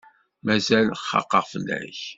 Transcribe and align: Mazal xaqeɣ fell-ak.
Mazal 0.45 0.87
xaqeɣ 1.07 1.43
fell-ak. 1.51 1.99